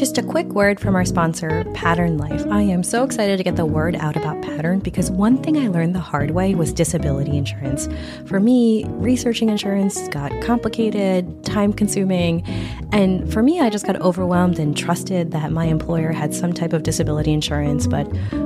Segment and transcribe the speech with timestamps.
[0.00, 2.46] Just a quick word from our sponsor, Pattern Life.
[2.46, 5.68] I am so excited to get the word out about Pattern because one thing I
[5.68, 7.86] learned the hard way was disability insurance.
[8.24, 12.42] For me, researching insurance got complicated, time consuming,
[12.92, 16.72] and for me, I just got overwhelmed and trusted that my employer had some type
[16.72, 18.04] of disability insurance, but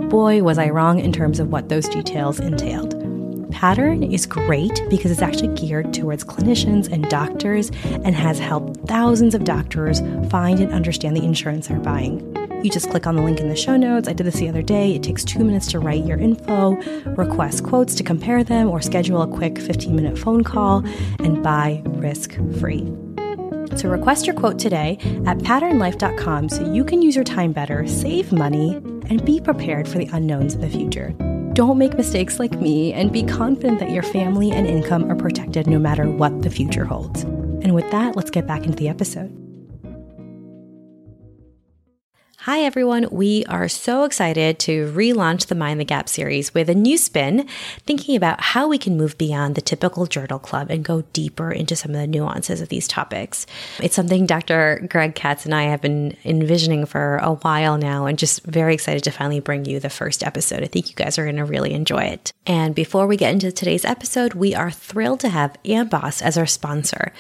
[0.08, 2.93] boy, was I wrong in terms of what those details entailed.
[3.54, 9.32] Pattern is great because it's actually geared towards clinicians and doctors and has helped thousands
[9.32, 12.20] of doctors find and understand the insurance they're buying.
[12.64, 14.08] You just click on the link in the show notes.
[14.08, 14.96] I did this the other day.
[14.96, 16.72] It takes two minutes to write your info,
[17.12, 20.84] request quotes to compare them, or schedule a quick 15 minute phone call
[21.20, 22.92] and buy risk free.
[23.76, 28.32] So request your quote today at patternlife.com so you can use your time better, save
[28.32, 28.74] money,
[29.08, 31.14] and be prepared for the unknowns in the future.
[31.54, 35.68] Don't make mistakes like me and be confident that your family and income are protected
[35.68, 37.22] no matter what the future holds.
[37.22, 39.43] And with that, let's get back into the episode.
[42.44, 43.08] Hi, everyone.
[43.10, 47.48] We are so excited to relaunch the Mind the Gap series with a new spin,
[47.86, 51.74] thinking about how we can move beyond the typical journal club and go deeper into
[51.74, 53.46] some of the nuances of these topics.
[53.80, 54.86] It's something Dr.
[54.90, 59.04] Greg Katz and I have been envisioning for a while now and just very excited
[59.04, 60.62] to finally bring you the first episode.
[60.62, 62.34] I think you guys are going to really enjoy it.
[62.46, 66.44] And before we get into today's episode, we are thrilled to have Amboss as our
[66.44, 67.10] sponsor.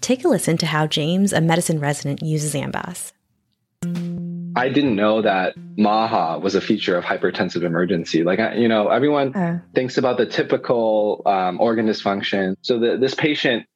[0.00, 3.12] Take a listen to how James, a medicine resident, uses Amboss.
[4.56, 8.24] I didn't know that MAHA was a feature of hypertensive emergency.
[8.24, 9.60] Like, you know, everyone uh.
[9.74, 12.56] thinks about the typical um, organ dysfunction.
[12.62, 13.66] So the, this patient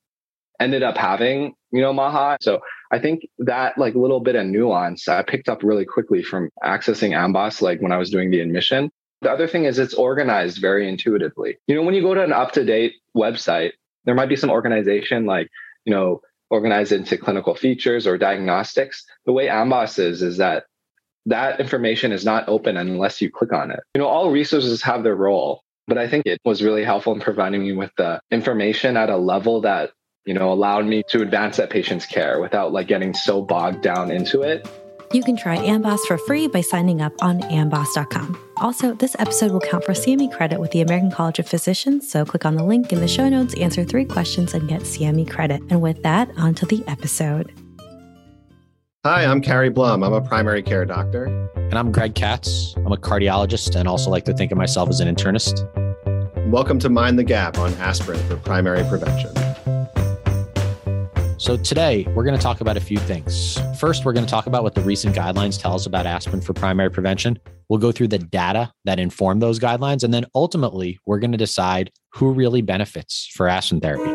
[0.60, 2.38] ended up having, you know, MAHA.
[2.40, 6.50] So I think that like little bit of nuance I picked up really quickly from
[6.62, 8.90] accessing Amboss, like when I was doing the admission.
[9.22, 11.56] The other thing is it's organized very intuitively.
[11.66, 13.72] You know, when you go to an up to date website,
[14.04, 15.48] there might be some organization like,
[15.84, 19.04] you know, organized into clinical features or diagnostics.
[19.26, 20.64] The way Amboss is, is that
[21.26, 23.80] that information is not open unless you click on it.
[23.94, 27.20] You know, all resources have their role, but I think it was really helpful in
[27.20, 29.92] providing me with the information at a level that,
[30.26, 34.10] you know, allowed me to advance that patient's care without like getting so bogged down
[34.10, 34.68] into it.
[35.12, 38.38] You can try Amboss for free by signing up on amboss.com.
[38.64, 42.24] Also, this episode will count for CME credit with the American College of Physicians, so
[42.24, 45.60] click on the link in the show notes, answer three questions, and get CME credit.
[45.68, 47.52] And with that, on to the episode.
[49.04, 50.02] Hi, I'm Carrie Blum.
[50.02, 51.26] I'm a primary care doctor.
[51.56, 52.74] And I'm Greg Katz.
[52.78, 55.60] I'm a cardiologist and also like to think of myself as an internist.
[56.50, 59.30] Welcome to Mind the Gap on aspirin for primary prevention.
[61.36, 63.58] So, today we're going to talk about a few things.
[63.78, 66.54] First, we're going to talk about what the recent guidelines tell us about aspirin for
[66.54, 67.38] primary prevention.
[67.68, 70.02] We'll go through the data that inform those guidelines.
[70.02, 74.14] And then ultimately, we're going to decide who really benefits for aspirin therapy.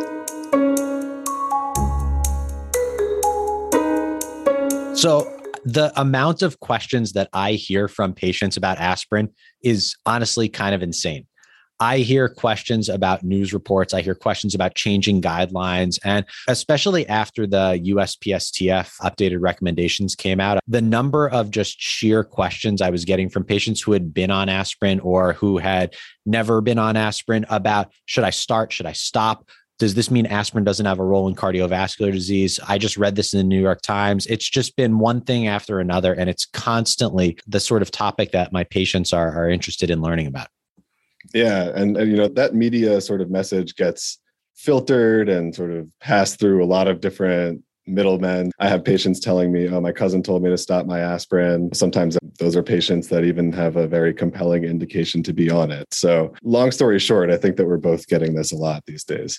[4.95, 5.33] So,
[5.65, 9.29] the amount of questions that I hear from patients about aspirin
[9.61, 11.25] is honestly kind of insane.
[11.79, 13.93] I hear questions about news reports.
[13.93, 15.97] I hear questions about changing guidelines.
[16.03, 22.81] And especially after the USPSTF updated recommendations came out, the number of just sheer questions
[22.81, 25.95] I was getting from patients who had been on aspirin or who had
[26.25, 28.73] never been on aspirin about should I start?
[28.73, 29.47] Should I stop?
[29.77, 32.59] Does this mean aspirin doesn't have a role in cardiovascular disease?
[32.67, 34.27] I just read this in the New York Times.
[34.27, 38.51] It's just been one thing after another, and it's constantly the sort of topic that
[38.51, 40.49] my patients are, are interested in learning about.
[41.33, 44.19] Yeah, and, and you know that media sort of message gets
[44.55, 48.51] filtered and sort of passed through a lot of different middlemen.
[48.59, 52.17] I have patients telling me, "Oh, my cousin told me to stop my aspirin." Sometimes
[52.39, 55.85] those are patients that even have a very compelling indication to be on it.
[55.93, 59.37] So, long story short, I think that we're both getting this a lot these days.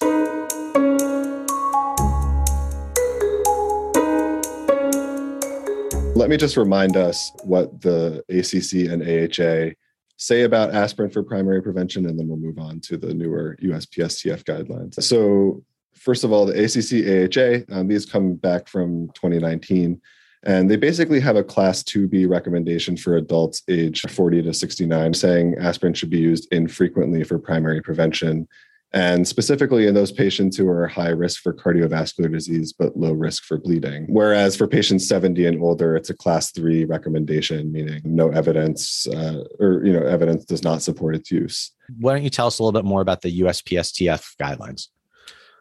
[6.14, 9.74] Let me just remind us what the ACC and AHA
[10.20, 14.44] say about aspirin for primary prevention, and then we'll move on to the newer USPSTF
[14.44, 15.02] guidelines.
[15.02, 15.64] So,
[15.94, 20.00] first of all, the ACC AHA, um, these come back from 2019.
[20.42, 25.56] And they basically have a class 2B recommendation for adults age 40 to 69, saying
[25.58, 28.46] aspirin should be used infrequently for primary prevention
[28.92, 33.44] and specifically in those patients who are high risk for cardiovascular disease but low risk
[33.44, 34.06] for bleeding.
[34.08, 39.44] Whereas for patients 70 and older, it's a class three recommendation, meaning no evidence uh,
[39.60, 41.72] or you know evidence does not support its use.
[41.98, 44.88] Why don't you tell us a little bit more about the USPSTF guidelines?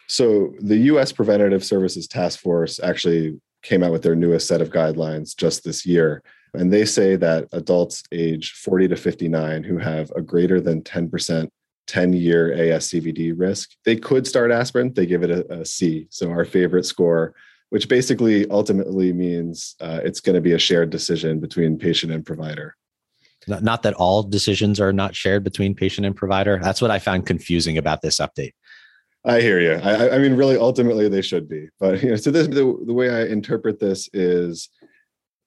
[0.08, 1.12] So the U.S.
[1.12, 5.86] Preventative Services Task Force actually came out with their newest set of guidelines just this
[5.86, 6.24] year.
[6.56, 11.50] And they say that adults age 40 to 59 who have a greater than 10%
[11.90, 13.72] 10 year ASCVD risk.
[13.84, 16.08] They could start aspirin, they give it a, a C.
[16.10, 17.36] So our favorite score
[17.70, 22.26] which basically ultimately means uh, it's going to be a shared decision between patient and
[22.26, 22.76] provider.
[23.48, 26.60] Not that all decisions are not shared between patient and provider.
[26.62, 28.52] That's what I found confusing about this update.
[29.26, 29.74] I hear you.
[29.74, 31.68] I, I mean, really, ultimately, they should be.
[31.80, 34.70] But you know, so this the, the way I interpret this is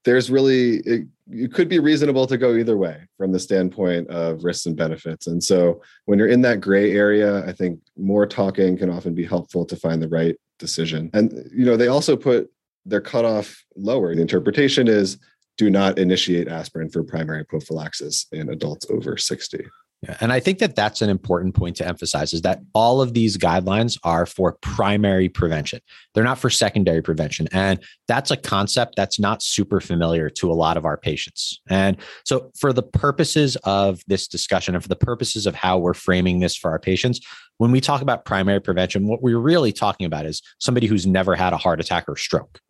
[0.05, 4.45] there's really it, it could be reasonable to go either way from the standpoint of
[4.45, 5.27] risks and benefits.
[5.27, 9.25] And so when you're in that gray area, I think more talking can often be
[9.25, 11.11] helpful to find the right decision.
[11.15, 12.51] And you know, they also put
[12.85, 14.15] their cutoff lower.
[14.15, 15.19] The interpretation is
[15.57, 19.65] do not initiate aspirin for primary prophylaxis in adults over 60.
[20.03, 23.15] Yeah, and I think that that's an important point to emphasize is that all of
[23.15, 25.79] these guidelines are for primary prevention.
[26.13, 27.47] They're not for secondary prevention.
[27.53, 27.79] And
[28.09, 31.61] that's a concept that's not super familiar to a lot of our patients.
[31.71, 35.95] And so, for the purposes of this discussion and for the purposes of how we're
[35.95, 37.21] framing this for our patients,
[37.59, 41.37] when we talk about primary prevention, what we're really talking about is somebody who's never
[41.37, 42.61] had a heart attack or stroke.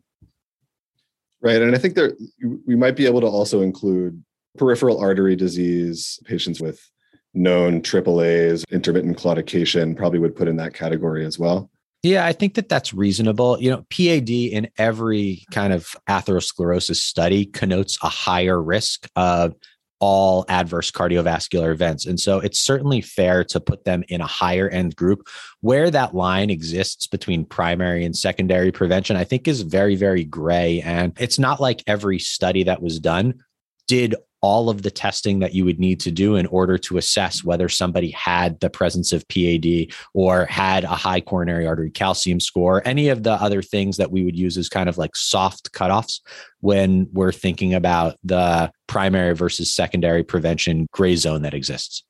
[1.41, 1.61] Right.
[1.61, 2.13] And I think there
[2.67, 4.23] we might be able to also include
[4.55, 6.79] peripheral artery disease, patients with
[7.33, 11.69] known AAAs, intermittent claudication, probably would put in that category as well.
[12.03, 13.61] Yeah, I think that that's reasonable.
[13.61, 19.55] You know, PAD in every kind of atherosclerosis study connotes a higher risk of
[20.01, 22.05] all adverse cardiovascular events.
[22.05, 25.29] And so it's certainly fair to put them in a higher end group.
[25.61, 30.81] Where that line exists between primary and secondary prevention, I think is very, very gray.
[30.81, 33.35] And it's not like every study that was done
[33.87, 34.13] did
[34.43, 37.69] all of the testing that you would need to do in order to assess whether
[37.69, 43.07] somebody had the presence of PAD or had a high coronary artery calcium score, any
[43.07, 46.19] of the other things that we would use as kind of like soft cutoffs
[46.59, 52.03] when we're thinking about the primary versus secondary prevention gray zone that exists.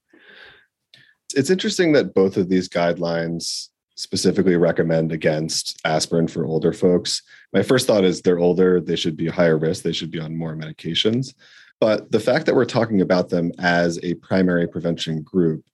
[1.35, 7.21] It's interesting that both of these guidelines specifically recommend against aspirin for older folks.
[7.53, 10.35] My first thought is they're older, they should be higher risk, they should be on
[10.35, 11.35] more medications.
[11.79, 15.65] But the fact that we're talking about them as a primary prevention group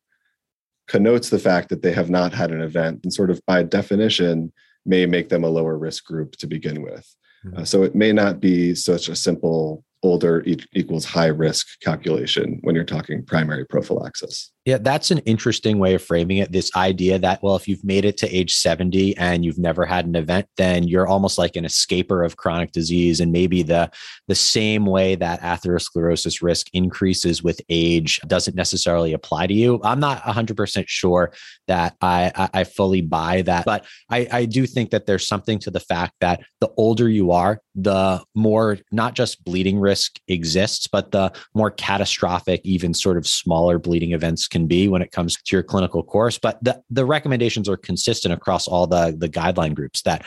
[0.87, 4.51] connotes the fact that they have not had an event and sort of by definition
[4.85, 7.15] may make them a lower risk group to begin with.
[7.45, 7.59] Mm-hmm.
[7.59, 10.43] Uh, so it may not be such a simple older
[10.73, 14.51] equals high risk calculation when you're talking primary prophylaxis.
[14.69, 16.51] Yeah, that's an interesting way of framing it.
[16.51, 20.05] This idea that, well, if you've made it to age 70 and you've never had
[20.05, 23.19] an event, then you're almost like an escaper of chronic disease.
[23.19, 23.89] And maybe the,
[24.27, 29.81] the same way that atherosclerosis risk increases with age doesn't necessarily apply to you.
[29.83, 31.33] I'm not 100% sure
[31.67, 35.71] that I, I, fully buy that, but I, I do think that there's something to
[35.71, 41.11] the fact that the older you are, the more not just bleeding risk exists, but
[41.11, 45.35] the more catastrophic, even sort of smaller bleeding events can can be when it comes
[45.35, 46.37] to your clinical course.
[46.37, 50.25] But the, the recommendations are consistent across all the, the guideline groups that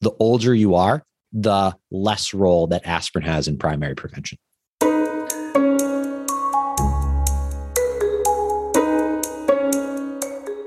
[0.00, 1.02] the older you are,
[1.32, 4.38] the less role that aspirin has in primary prevention.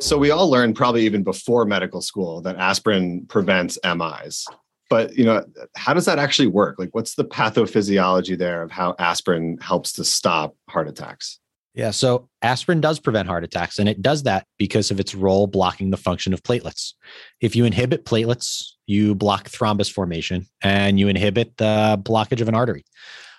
[0.02, 4.46] So we all learned probably even before medical school that aspirin prevents MIs.
[4.90, 6.78] But you know, how does that actually work?
[6.80, 11.40] Like what's the pathophysiology there of how aspirin helps to stop heart attacks?
[11.80, 11.92] Yeah.
[11.92, 15.92] So aspirin does prevent heart attacks, and it does that because of its role blocking
[15.92, 16.92] the function of platelets.
[17.40, 22.54] If you inhibit platelets, you block thrombus formation and you inhibit the blockage of an
[22.54, 22.84] artery.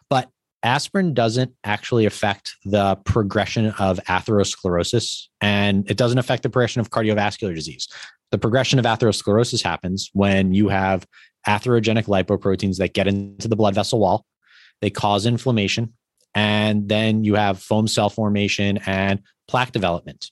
[0.09, 0.31] But
[0.62, 6.88] aspirin doesn't actually affect the progression of atherosclerosis, and it doesn't affect the progression of
[6.88, 7.88] cardiovascular disease.
[8.31, 11.07] The progression of atherosclerosis happens when you have
[11.47, 14.25] atherogenic lipoproteins that get into the blood vessel wall.
[14.81, 15.93] They cause inflammation
[16.35, 20.31] and then you have foam cell formation and plaque development.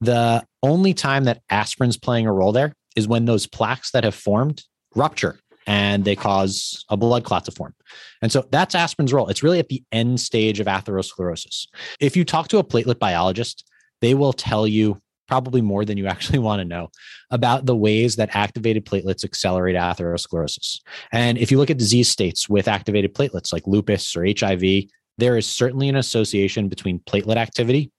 [0.00, 4.14] The only time that aspirin's playing a role there is when those plaques that have
[4.14, 4.62] formed
[4.94, 7.74] rupture and they cause a blood clot to form.
[8.22, 9.28] And so that's aspirin's role.
[9.28, 11.66] It's really at the end stage of atherosclerosis.
[12.00, 13.64] If you talk to a platelet biologist,
[14.00, 16.90] they will tell you probably more than you actually want to know
[17.30, 20.80] about the ways that activated platelets accelerate atherosclerosis.
[21.12, 24.86] And if you look at disease states with activated platelets like lupus or HIV,
[25.18, 27.90] there is certainly an association between platelet activity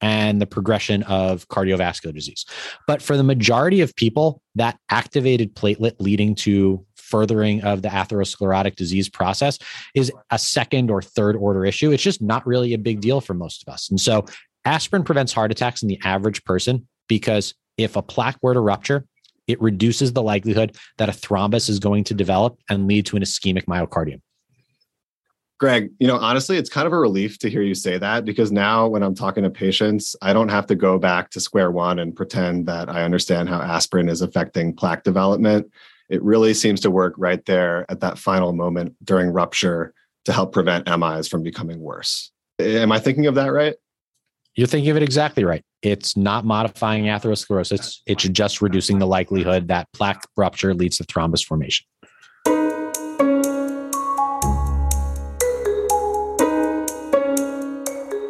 [0.00, 2.44] and the progression of cardiovascular disease.
[2.86, 8.76] But for the majority of people, that activated platelet leading to furthering of the atherosclerotic
[8.76, 9.58] disease process
[9.94, 11.90] is a second or third order issue.
[11.90, 13.88] It's just not really a big deal for most of us.
[13.90, 14.26] And so
[14.64, 19.06] aspirin prevents heart attacks in the average person because if a plaque were to rupture,
[19.46, 23.22] it reduces the likelihood that a thrombus is going to develop and lead to an
[23.22, 24.20] ischemic myocardium.
[25.58, 28.52] Greg, you know, honestly, it's kind of a relief to hear you say that because
[28.52, 31.98] now when I'm talking to patients, I don't have to go back to square one
[31.98, 35.70] and pretend that I understand how aspirin is affecting plaque development.
[36.08, 39.92] it really seems to work right there at that final moment during rupture
[40.24, 42.30] to help prevent MIs from becoming worse.
[42.60, 43.74] Am I thinking of that right?
[44.54, 45.62] You're thinking of it exactly right.
[45.82, 51.44] It's not modifying atherosclerosis, it's just reducing the likelihood that plaque rupture leads to thrombus
[51.44, 51.86] formation.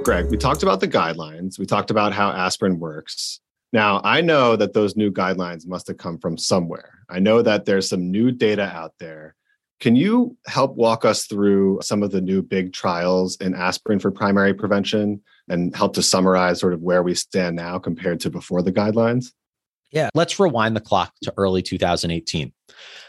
[0.02, 1.58] Greg, we talked about the guidelines.
[1.58, 3.40] We talked about how aspirin works.
[3.72, 7.00] Now, I know that those new guidelines must have come from somewhere.
[7.10, 9.34] I know that there's some new data out there.
[9.80, 14.10] Can you help walk us through some of the new big trials in aspirin for
[14.10, 18.62] primary prevention and help to summarize sort of where we stand now compared to before
[18.62, 19.32] the guidelines?
[19.90, 22.52] Yeah, let's rewind the clock to early 2018.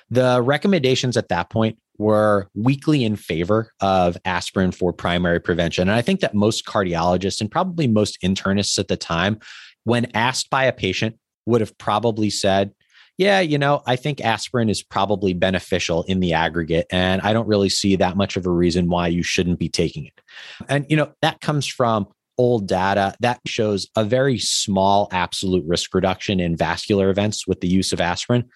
[0.09, 5.89] The recommendations at that point were weakly in favor of aspirin for primary prevention.
[5.89, 9.39] And I think that most cardiologists and probably most internists at the time,
[9.83, 12.73] when asked by a patient, would have probably said,
[13.17, 16.87] yeah, you know, I think aspirin is probably beneficial in the aggregate.
[16.89, 20.05] And I don't really see that much of a reason why you shouldn't be taking
[20.05, 20.21] it.
[20.69, 25.93] And, you know, that comes from old data that shows a very small absolute risk
[25.93, 28.47] reduction in vascular events with the use of aspirin.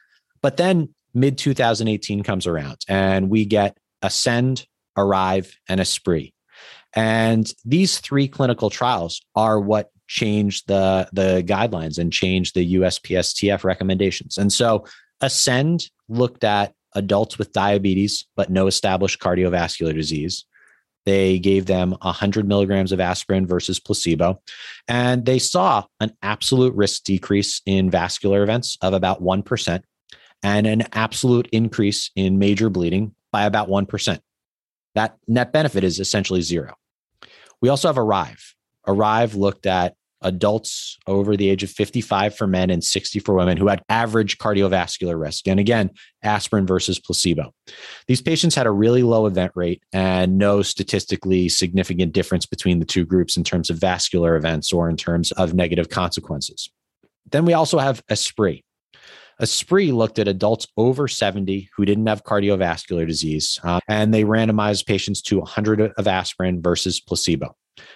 [0.42, 4.66] But then mid 2018 comes around and we get Ascend,
[4.98, 6.34] Arrive, and ASPREE.
[6.96, 13.64] And these three clinical trials are what changed the, the guidelines and changed the USPSTF
[13.64, 14.38] recommendations.
[14.38, 14.86] And so
[15.22, 20.46] Ascend looked at adults with diabetes, but no established cardiovascular disease.
[21.06, 24.42] They gave them 100 milligrams of aspirin versus placebo,
[24.88, 29.82] and they saw an absolute risk decrease in vascular events of about 1%
[30.44, 34.20] and an absolute increase in major bleeding by about 1%.
[34.96, 36.76] That net benefit is essentially zero.
[37.62, 38.54] We also have Arrive.
[38.86, 43.58] Arrive looked at adults over the age of 55 for men and 60 for women
[43.58, 45.48] who had average cardiovascular risk.
[45.48, 45.92] And again,
[46.24, 47.54] aspirin versus placebo.
[48.08, 52.86] These patients had a really low event rate and no statistically significant difference between the
[52.86, 56.70] two groups in terms of vascular events or in terms of negative consequences.
[57.30, 58.64] Then we also have ASPREE.
[59.44, 64.86] ASPREE looked at adults over 70 who didn't have cardiovascular disease, uh, and they randomized
[64.86, 67.56] patients to 100 of aspirin versus placebo.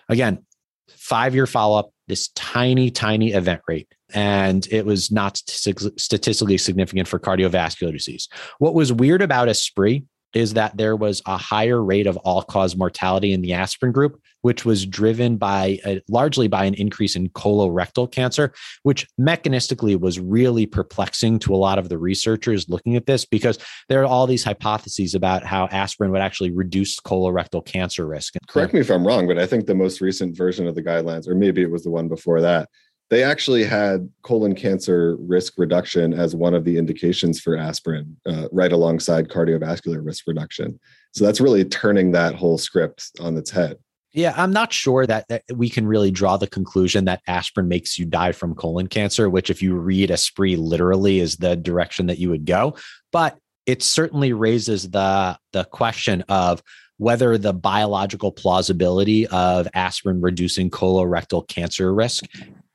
[0.09, 0.45] Again,
[0.89, 3.87] five year follow up, this tiny, tiny event rate.
[4.13, 8.29] And it was not statistically significant for cardiovascular disease.
[8.59, 12.75] What was weird about ASPREE is that there was a higher rate of all cause
[12.75, 17.29] mortality in the aspirin group, which was driven by a, largely by an increase in
[17.29, 18.53] colorectal cancer,
[18.83, 23.57] which mechanistically was really perplexing to a lot of the researchers looking at this because
[23.89, 28.35] there are all these hypotheses about how aspirin would actually reduce colorectal cancer risk.
[28.47, 31.27] Correct me if I'm wrong, but I think the most recent version of the guidelines,
[31.27, 32.69] or maybe it was the one before that,
[33.09, 38.47] they actually had colon cancer risk reduction as one of the indications for aspirin, uh,
[38.51, 40.79] right alongside cardiovascular risk reduction.
[41.13, 43.77] So that's really turning that whole script on its head.
[44.13, 47.99] Yeah, I'm not sure that, that, we can really draw the conclusion that aspirin makes
[47.99, 52.17] you die from colon cancer, which, if you read ASPREE literally, is the direction that
[52.17, 52.75] you would go.
[53.11, 56.63] But it certainly raises the the question of
[56.97, 62.25] whether the biological plausibility of aspirin reducing colorectal cancer risk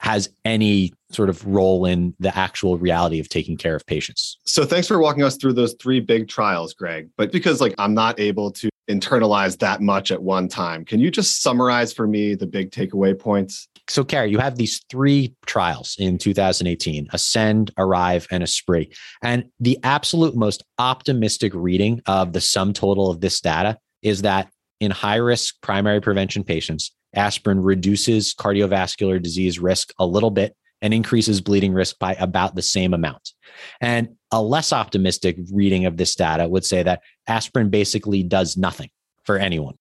[0.02, 4.38] has any sort of role in the actual reality of taking care of patients.
[4.44, 7.08] So thanks for walking us through those three big trials, Greg.
[7.16, 11.10] But because like I'm not able to internalize that much at one time, can you
[11.10, 13.68] just summarize for me the big takeaway points?
[13.88, 18.92] So, Carrie, you have these three trials in 2018 Ascend, Arrive, and ASPREE.
[19.22, 24.48] And the absolute most optimistic reading of the sum total of this data is that
[24.80, 30.92] in high risk primary prevention patients, aspirin reduces cardiovascular disease risk a little bit and
[30.92, 33.32] increases bleeding risk by about the same amount.
[33.80, 38.90] And a less optimistic reading of this data would say that aspirin basically does nothing
[39.24, 39.76] for anyone.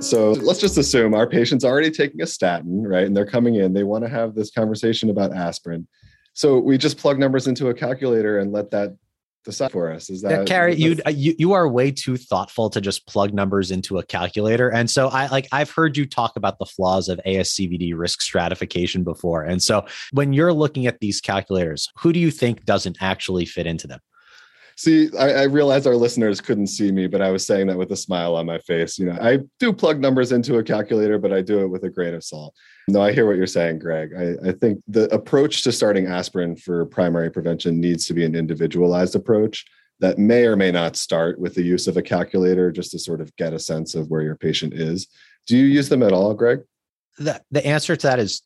[0.00, 3.06] So let's just assume our patient's already taking a statin, right?
[3.06, 5.88] And they're coming in, they want to have this conversation about aspirin.
[6.34, 8.96] So we just plug numbers into a calculator and let that
[9.44, 10.10] decide for us.
[10.10, 10.74] Is that Carrie?
[10.74, 14.68] You uh, you you are way too thoughtful to just plug numbers into a calculator.
[14.68, 19.04] And so I like I've heard you talk about the flaws of ASCVD risk stratification
[19.04, 19.44] before.
[19.44, 23.66] And so when you're looking at these calculators, who do you think doesn't actually fit
[23.66, 24.00] into them?
[24.76, 27.92] See, I, I realize our listeners couldn't see me, but I was saying that with
[27.92, 28.98] a smile on my face.
[28.98, 31.90] You know, I do plug numbers into a calculator, but I do it with a
[31.90, 32.54] grain of salt.
[32.88, 34.10] No, I hear what you're saying, Greg.
[34.16, 38.34] I, I, think the approach to starting aspirin for primary prevention needs to be an
[38.34, 39.64] individualized approach
[40.00, 43.20] that may or may not start with the use of a calculator just to sort
[43.20, 45.06] of get a sense of where your patient is.
[45.46, 46.60] Do you use them at all, Greg?
[47.18, 48.42] The, the answer to that is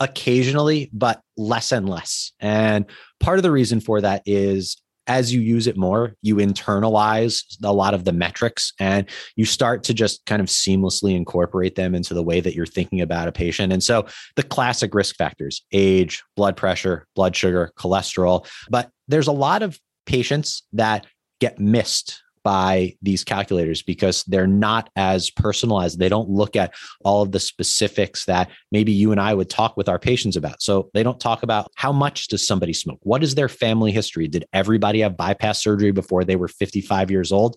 [0.00, 2.32] occasionally, but less and less.
[2.40, 2.86] And
[3.20, 7.72] part of the reason for that is as you use it more, you internalize a
[7.72, 12.14] lot of the metrics and you start to just kind of seamlessly incorporate them into
[12.14, 13.72] the way that you're thinking about a patient.
[13.72, 14.06] And so
[14.36, 18.46] the classic risk factors age, blood pressure, blood sugar, cholesterol.
[18.70, 21.06] But there's a lot of patients that
[21.40, 25.98] get missed by these calculators because they're not as personalized.
[25.98, 29.76] They don't look at all of the specifics that maybe you and I would talk
[29.76, 30.62] with our patients about.
[30.62, 32.98] So they don't talk about how much does somebody smoke?
[33.02, 34.28] What is their family history?
[34.28, 37.56] Did everybody have bypass surgery before they were 55 years old?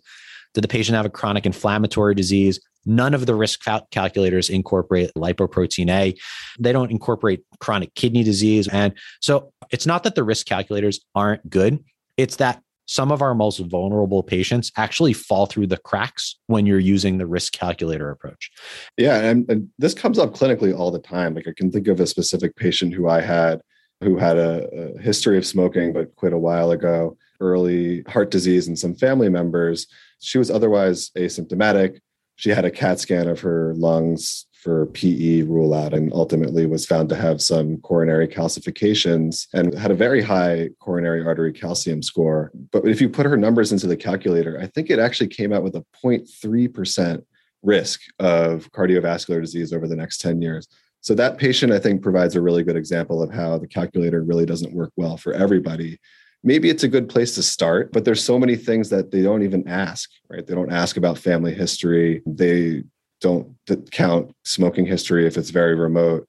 [0.53, 2.59] Did the patient have a chronic inflammatory disease?
[2.85, 3.61] None of the risk
[3.91, 6.15] calculators incorporate lipoprotein A.
[6.59, 8.67] They don't incorporate chronic kidney disease.
[8.67, 11.83] And so it's not that the risk calculators aren't good.
[12.15, 16.79] It's that some of our most vulnerable patients actually fall through the cracks when you're
[16.79, 18.51] using the risk calculator approach.
[18.97, 21.33] Yeah, and, and, this comes up clinically all the time.
[21.33, 23.61] Like I can think of a specific patient who I had
[24.01, 28.67] who had a, a history of smoking but quit a while ago, early heart disease,
[28.67, 29.87] and some family members.
[30.19, 31.99] She was otherwise asymptomatic.
[32.35, 36.87] She had a CAT scan of her lungs for PE rule out and ultimately was
[36.87, 42.51] found to have some coronary calcifications and had a very high coronary artery calcium score.
[42.71, 45.61] But if you put her numbers into the calculator, I think it actually came out
[45.61, 47.23] with a 0.3%
[47.61, 50.67] risk of cardiovascular disease over the next 10 years.
[51.01, 54.47] So that patient, I think, provides a really good example of how the calculator really
[54.47, 55.99] doesn't work well for everybody.
[56.43, 59.43] Maybe it's a good place to start, but there's so many things that they don't
[59.43, 60.45] even ask, right?
[60.45, 62.23] They don't ask about family history.
[62.25, 62.81] They
[63.25, 66.27] don't count smoking history if it's very remote.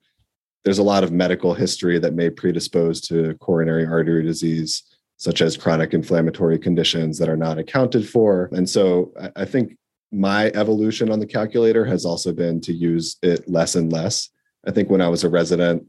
[0.65, 4.83] There's a lot of medical history that may predispose to coronary artery disease,
[5.19, 8.49] such as chronic inflammatory conditions that are not accounted for.
[8.53, 9.76] And so I think
[10.11, 14.31] my evolution on the calculator has also been to use it less and less.
[14.67, 15.85] I think when I was a resident,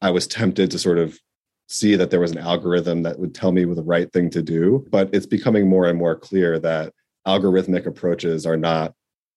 [0.00, 1.18] I was tempted to sort of
[1.68, 4.86] see that there was an algorithm that would tell me the right thing to do.
[4.90, 6.94] But it's becoming more and more clear that
[7.26, 8.94] algorithmic approaches are not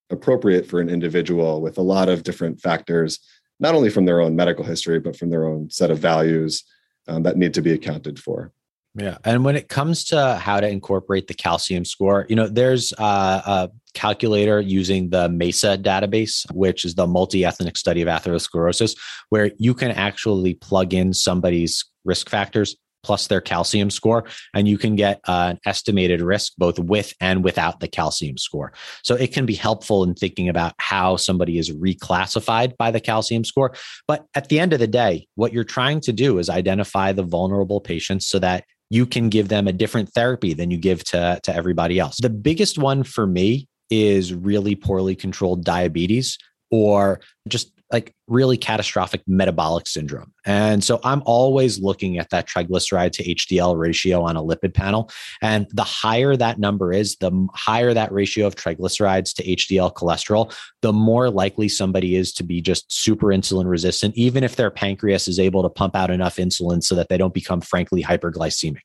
[0.09, 3.19] appropriate for an individual with a lot of different factors,
[3.59, 6.63] not only from their own medical history, but from their own set of values
[7.07, 8.51] um, that need to be accounted for.
[8.97, 9.17] Yeah.
[9.25, 13.41] And when it comes to how to incorporate the calcium score, you know, there's uh,
[13.45, 18.97] a calculator using the MESA database, which is the multi ethnic study of atherosclerosis,
[19.29, 24.79] where you can actually plug in somebody's risk factors plus their calcium score, and you
[24.79, 28.73] can get uh, an estimated risk both with and without the calcium score.
[29.03, 33.43] So it can be helpful in thinking about how somebody is reclassified by the calcium
[33.43, 33.73] score.
[34.07, 37.23] But at the end of the day, what you're trying to do is identify the
[37.23, 41.39] vulnerable patients so that you can give them a different therapy than you give to,
[41.43, 42.17] to everybody else.
[42.19, 46.37] The biggest one for me is really poorly controlled diabetes
[46.71, 50.33] or just like really catastrophic metabolic syndrome.
[50.45, 55.09] And so I'm always looking at that triglyceride to HDL ratio on a lipid panel.
[55.41, 60.53] And the higher that number is, the higher that ratio of triglycerides to HDL cholesterol,
[60.81, 65.29] the more likely somebody is to be just super insulin resistant, even if their pancreas
[65.29, 68.81] is able to pump out enough insulin so that they don't become frankly hyperglycemic.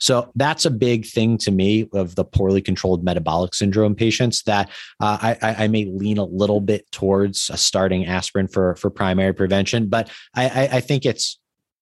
[0.00, 4.70] So that's a big thing to me of the poorly controlled metabolic syndrome patients that
[5.00, 9.88] uh, I, I, may lean a little bit towards starting aspirin for for primary prevention.
[9.88, 11.38] But I, I think it's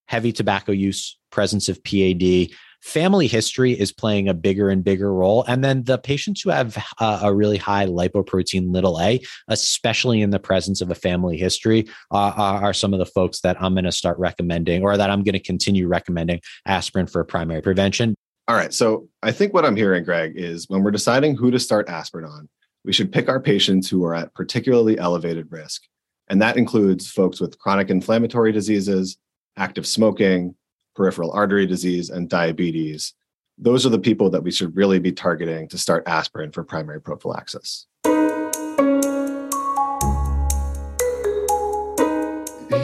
[0.07, 2.49] heavy tobacco use, presence of PAD,
[2.83, 5.45] family history is playing a bigger and bigger role.
[5.49, 10.31] And then the patients who have uh, a really high lipoprotein little a, especially in
[10.31, 13.85] the presence of a family history, uh, are some of the folks that I'm going
[13.85, 18.15] to start recommending or that I'm going to continue recommending aspirin for primary prevention.
[18.49, 18.75] All right.
[18.75, 22.25] So I think what I'm hearing, Greg, is when we're deciding who to start aspirin
[22.25, 22.49] on,
[22.85, 25.83] we should pick our patients who are at particularly elevated risk.
[26.29, 29.17] And that includes folks with chronic inflammatory diseases,
[29.57, 30.57] active smoking,
[30.95, 33.15] peripheral artery disease, and diabetes.
[33.59, 37.01] Those are the people that we should really be targeting to start aspirin for primary
[37.01, 37.87] prophylaxis.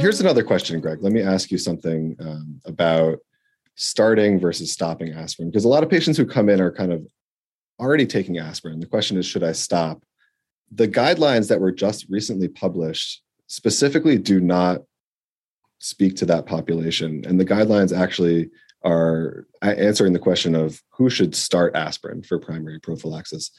[0.00, 1.02] Here's another question, Greg.
[1.02, 3.18] Let me ask you something um, about
[3.74, 7.06] starting versus stopping aspirin, because a lot of patients who come in are kind of
[7.80, 8.80] already taking aspirin.
[8.80, 10.02] The question is, should I stop?
[10.70, 14.82] The guidelines that were just recently published specifically do not
[15.78, 17.24] speak to that population.
[17.26, 18.50] And the guidelines actually
[18.84, 23.50] are answering the question of who should start aspirin for primary prophylaxis.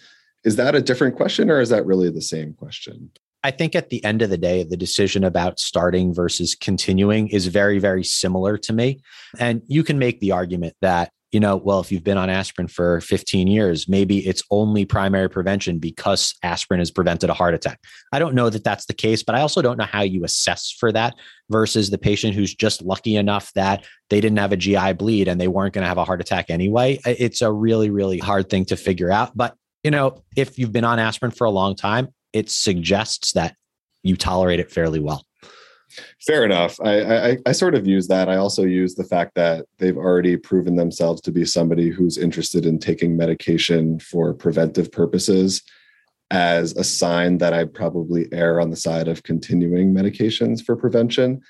[0.44, 3.12] Is that a different question or is that really the same question?
[3.44, 7.48] I think at the end of the day, the decision about starting versus continuing is
[7.48, 9.02] very, very similar to me.
[9.38, 12.68] And you can make the argument that you know, well, if you've been on aspirin
[12.68, 17.80] for 15 years, maybe it's only primary prevention because aspirin has prevented a heart attack.
[18.12, 20.72] I don't know that that's the case, but I also don't know how you assess
[20.72, 21.16] for that
[21.52, 25.40] versus the patient who's just lucky enough that they didn't have a GI bleed and
[25.40, 27.00] they weren't going to have a heart attack anyway.
[27.06, 29.38] It's a really, really hard thing to figure out.
[29.38, 33.56] But, you know, if you've been on aspirin for a long time, it suggests that
[34.02, 35.26] you tolerate it fairly well.
[36.26, 36.80] Fair enough.
[36.82, 38.30] I, I, I sort of use that.
[38.30, 42.66] I also use the fact that they've already proven themselves to be somebody who's interested
[42.66, 45.64] in taking medication for preventive purposes
[46.32, 51.42] as a sign that I probably err on the side of continuing medications for prevention.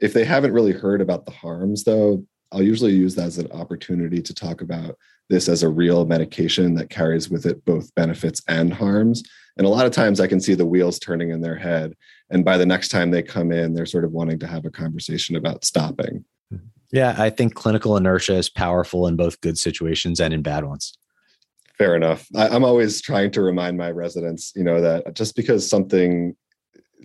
[0.00, 3.50] If they haven't really heard about the harms, though, I'll usually use that as an
[3.52, 4.96] opportunity to talk about
[5.28, 9.22] this as a real medication that carries with it both benefits and harms.
[9.56, 11.94] And a lot of times I can see the wheels turning in their head
[12.30, 14.70] and by the next time they come in they're sort of wanting to have a
[14.70, 16.24] conversation about stopping.
[16.90, 20.96] Yeah i think clinical inertia is powerful in both good situations and in bad ones.
[21.76, 22.26] Fair enough.
[22.34, 26.34] I, i'm always trying to remind my residents you know that just because something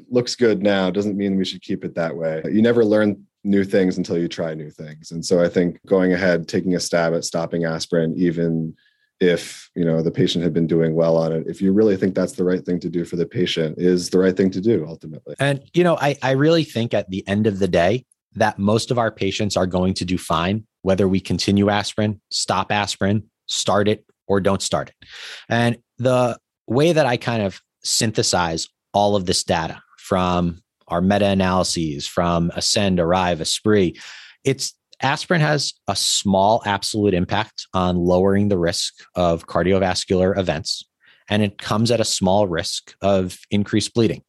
[0.09, 2.41] looks good now doesn't mean we should keep it that way.
[2.45, 5.11] You never learn new things until you try new things.
[5.11, 8.75] And so i think going ahead taking a stab at stopping aspirin even
[9.19, 12.15] if you know the patient had been doing well on it if you really think
[12.15, 14.85] that's the right thing to do for the patient is the right thing to do
[14.87, 15.35] ultimately.
[15.39, 18.91] And you know i i really think at the end of the day that most
[18.91, 23.87] of our patients are going to do fine whether we continue aspirin stop aspirin start
[23.87, 25.07] it or don't start it.
[25.49, 30.62] And the way that i kind of synthesize all of this data from
[30.93, 33.99] our meta-analyses from ascend arrive aspree
[34.43, 40.83] it's aspirin has a small absolute impact on lowering the risk of cardiovascular events,
[41.29, 44.23] and it comes at a small risk of increased bleeding.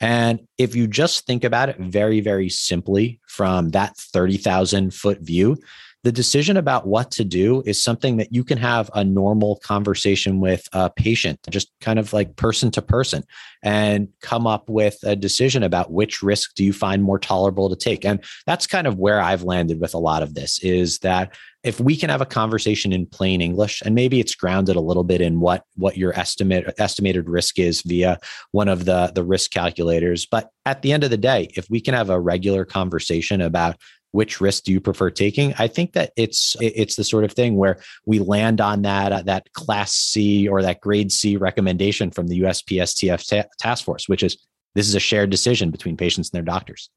[0.00, 5.58] And if you just think about it very, very simply from that 30,000 foot view,
[6.02, 10.40] the decision about what to do is something that you can have a normal conversation
[10.40, 13.22] with a patient, just kind of like person to person,
[13.62, 17.76] and come up with a decision about which risk do you find more tolerable to
[17.76, 18.04] take.
[18.04, 21.78] And that's kind of where I've landed with a lot of this is that if
[21.78, 25.20] we can have a conversation in plain English, and maybe it's grounded a little bit
[25.20, 28.18] in what what your estimate estimated risk is via
[28.52, 31.80] one of the the risk calculators, but at the end of the day, if we
[31.80, 33.76] can have a regular conversation about
[34.12, 35.54] which risk do you prefer taking?
[35.58, 39.22] I think that it's it's the sort of thing where we land on that uh,
[39.22, 44.22] that class c or that grade c recommendation from the uspstf ta- task force which
[44.22, 44.36] is
[44.74, 46.90] this is a shared decision between patients and their doctors.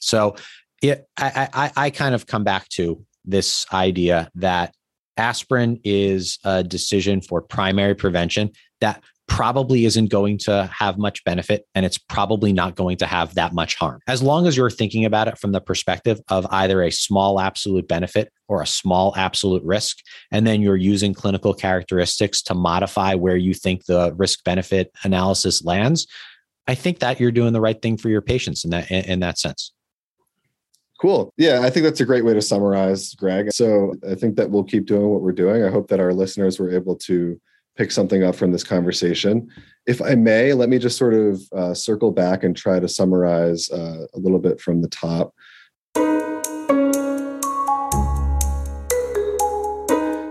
[0.00, 0.36] So
[0.82, 4.74] it, I, I, I kind of come back to this idea that
[5.16, 11.66] aspirin is a decision for primary prevention that probably isn't going to have much benefit
[11.74, 14.00] and it's probably not going to have that much harm.
[14.08, 17.86] As long as you're thinking about it from the perspective of either a small absolute
[17.86, 19.98] benefit or a small absolute risk,
[20.32, 25.64] and then you're using clinical characteristics to modify where you think the risk benefit analysis
[25.64, 26.06] lands,
[26.66, 29.38] I think that you're doing the right thing for your patients in that in, that
[29.38, 29.72] sense.
[31.00, 31.32] Cool.
[31.36, 33.52] Yeah, I think that's a great way to summarize, Greg.
[33.52, 35.62] So I think that we'll keep doing what we're doing.
[35.62, 37.40] I hope that our listeners were able to
[37.78, 39.48] pick something up from this conversation.
[39.86, 43.70] If I may, let me just sort of uh, circle back and try to summarize
[43.70, 45.32] uh, a little bit from the top.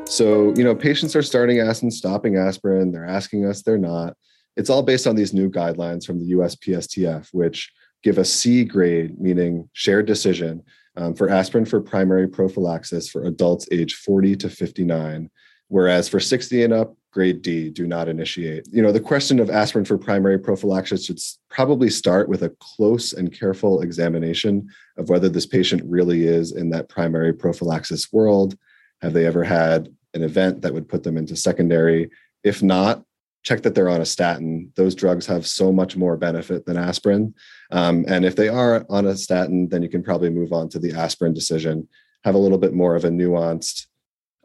[0.10, 2.91] So, you know, patients are starting aspirin, stopping aspirin.
[2.91, 4.15] They're asking us, they're not.
[4.57, 7.71] It's all based on these new guidelines from the USPSTF, which
[8.03, 10.63] give a C grade, meaning shared decision,
[10.97, 15.29] um, for aspirin for primary prophylaxis for adults age 40 to 59.
[15.69, 18.67] Whereas for 60 and up, grade D, do not initiate.
[18.71, 23.12] You know, the question of aspirin for primary prophylaxis should probably start with a close
[23.12, 28.56] and careful examination of whether this patient really is in that primary prophylaxis world.
[29.01, 32.12] Have they ever had an event that would put them into secondary?
[32.43, 33.03] If not,
[33.41, 34.71] check that they're on a statin.
[34.75, 37.34] Those drugs have so much more benefit than aspirin.
[37.71, 40.77] Um, and if they are on a statin, then you can probably move on to
[40.77, 41.88] the aspirin decision,
[42.25, 43.88] have a little bit more of a nuanced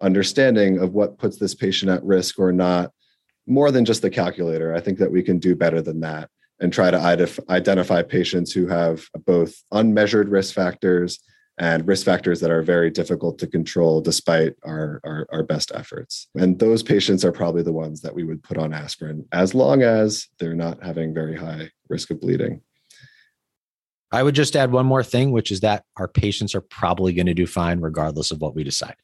[0.02, 2.92] understanding of what puts this patient at risk or not
[3.46, 4.74] more than just the calculator.
[4.74, 6.28] I think that we can do better than that
[6.60, 11.18] and try to identify patients who have both unmeasured risk factors
[11.58, 16.28] and risk factors that are very difficult to control despite our, our, our, best efforts.
[16.34, 19.82] And those patients are probably the ones that we would put on aspirin as long
[19.82, 22.62] as they're not having very high risk of bleeding.
[24.10, 27.26] I would just add one more thing, which is that our patients are probably going
[27.26, 28.96] to do fine regardless of what we decide.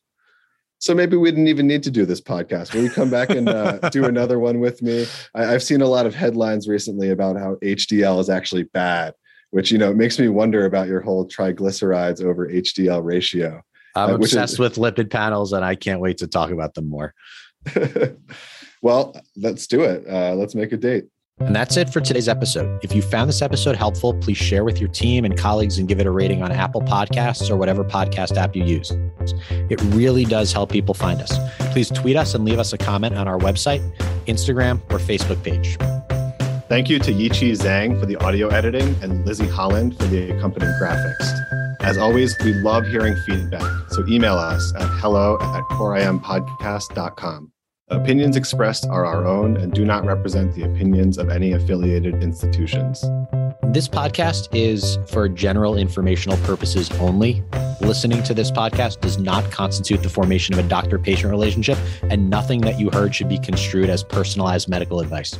[0.81, 2.73] So maybe we didn't even need to do this podcast.
[2.73, 5.07] Will you come back and uh, do another one with me?
[5.35, 9.15] I, have seen a lot of headlines recently about how HDL is actually bad,
[9.51, 13.61] which you know makes me wonder about your whole triglycerides over HDL ratio.
[13.97, 16.89] I'm uh, obsessed is, with lipid panels and I can't wait to talk about them
[16.89, 17.13] more.
[18.83, 20.05] well, let's do it.
[20.09, 21.07] Uh, let's make a date.
[21.41, 22.81] And that's it for today's episode.
[22.83, 26.01] If you found this episode helpful, please share with your team and colleagues and give
[26.01, 28.93] it a rating on Apple Podcasts or whatever podcast app you use.
[29.51, 31.33] It really does help people find us.
[31.73, 33.81] Please tweet us and leave us a comment on our website,
[34.27, 35.77] Instagram, or Facebook page.
[36.69, 40.73] Thank you to Yichi Zhang for the audio editing and Lizzie Holland for the accompanying
[40.73, 41.81] graphics.
[41.81, 47.53] As always, we love hearing feedback, so email us at hello at coreimpodcast.com.
[47.91, 53.01] Opinions expressed are our own and do not represent the opinions of any affiliated institutions.
[53.73, 57.43] This podcast is for general informational purposes only.
[57.81, 62.29] Listening to this podcast does not constitute the formation of a doctor patient relationship, and
[62.29, 65.39] nothing that you heard should be construed as personalized medical advice.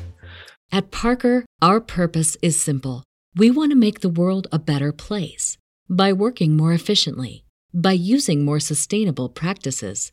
[0.73, 3.05] At Parker, our purpose is simple.
[3.37, 5.59] We want to make the world a better place
[5.91, 10.13] by working more efficiently, by using more sustainable practices